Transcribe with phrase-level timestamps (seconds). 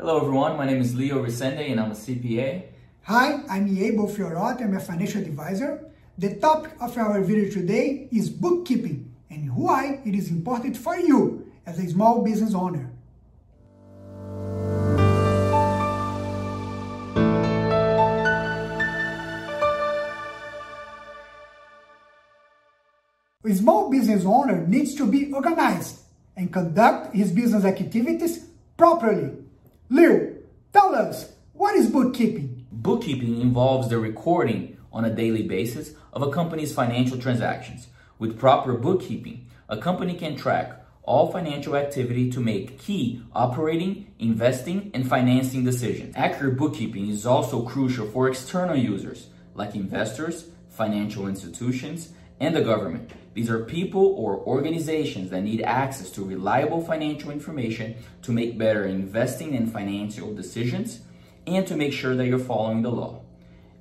[0.00, 2.62] Hello everyone, my name is Leo Resende and I'm a CPA.
[3.02, 5.92] Hi, I'm Abel Fiorotto, I'm a financial advisor.
[6.16, 11.52] The topic of our video today is bookkeeping and why it is important for you
[11.66, 12.90] as a small business owner.
[23.44, 25.98] A small business owner needs to be organized
[26.38, 28.46] and conduct his business activities
[28.78, 29.32] properly.
[29.92, 30.36] Leo,
[30.72, 32.64] tell us, what is bookkeeping?
[32.70, 37.88] Bookkeeping involves the recording on a daily basis of a company's financial transactions.
[38.16, 44.92] With proper bookkeeping, a company can track all financial activity to make key operating, investing,
[44.94, 46.14] and financing decisions.
[46.16, 49.26] Accurate bookkeeping is also crucial for external users
[49.56, 52.10] like investors, financial institutions,
[52.40, 53.12] and the government.
[53.34, 58.84] These are people or organizations that need access to reliable financial information to make better
[58.84, 61.00] investing and financial decisions
[61.46, 63.22] and to make sure that you're following the law.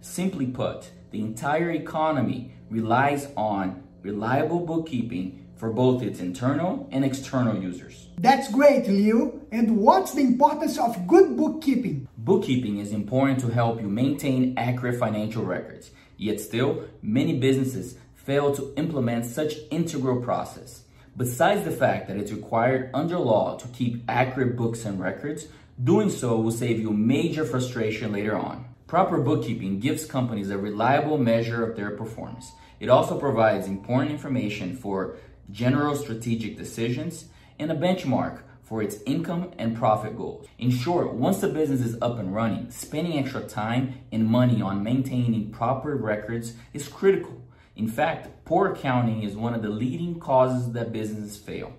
[0.00, 7.60] Simply put, the entire economy relies on reliable bookkeeping for both its internal and external
[7.60, 8.08] users.
[8.18, 9.40] That's great, Leo.
[9.50, 12.06] And what's the importance of good bookkeeping?
[12.18, 15.90] Bookkeeping is important to help you maintain accurate financial records.
[16.16, 17.96] Yet still, many businesses
[18.28, 20.82] fail to implement such integral process.
[21.16, 25.48] Besides the fact that it's required under law to keep accurate books and records,
[25.82, 28.66] doing so will save you major frustration later on.
[28.86, 32.52] Proper bookkeeping gives companies a reliable measure of their performance.
[32.80, 35.16] It also provides important information for
[35.50, 40.46] general strategic decisions and a benchmark for its income and profit goals.
[40.58, 44.82] In short, once the business is up and running, spending extra time and money on
[44.82, 47.38] maintaining proper records is critical
[47.78, 51.72] in fact, poor accounting is one of the leading causes that businesses fail.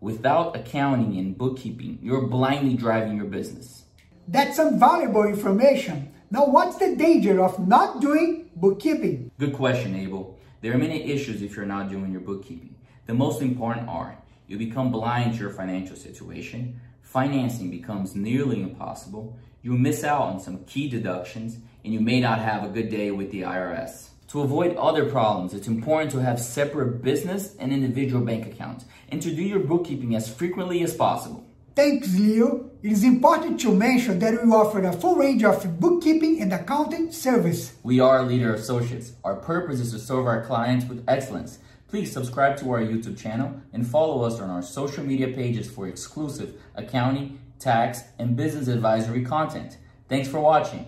[0.00, 3.82] Without accounting and bookkeeping, you're blindly driving your business.
[4.28, 6.12] That's some valuable information.
[6.30, 9.32] Now, what's the danger of not doing bookkeeping?
[9.36, 10.38] Good question, Abel.
[10.60, 12.76] There are many issues if you're not doing your bookkeeping.
[13.06, 14.16] The most important are
[14.46, 20.38] you become blind to your financial situation, financing becomes nearly impossible, you miss out on
[20.38, 24.11] some key deductions, and you may not have a good day with the IRS.
[24.32, 29.20] To avoid other problems, it's important to have separate business and individual bank accounts and
[29.20, 31.44] to do your bookkeeping as frequently as possible.
[31.76, 32.70] Thanks, Leo.
[32.82, 37.12] It is important to mention that we offer a full range of bookkeeping and accounting
[37.12, 37.74] service.
[37.82, 39.12] We are a Leader of Associates.
[39.22, 41.58] Our purpose is to serve our clients with excellence.
[41.88, 45.88] Please subscribe to our YouTube channel and follow us on our social media pages for
[45.88, 49.76] exclusive accounting, tax, and business advisory content.
[50.08, 50.86] Thanks for watching.